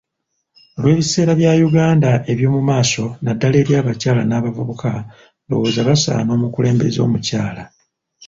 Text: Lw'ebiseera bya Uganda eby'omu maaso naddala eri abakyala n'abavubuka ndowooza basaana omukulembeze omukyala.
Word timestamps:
Lw'ebiseera 0.81 1.31
bya 1.39 1.51
Uganda 1.69 2.11
eby'omu 2.31 2.61
maaso 2.69 3.05
naddala 3.23 3.55
eri 3.61 3.73
abakyala 3.79 4.21
n'abavubuka 4.25 4.91
ndowooza 5.43 5.81
basaana 5.89 6.29
omukulembeze 6.37 6.99
omukyala. 7.07 7.63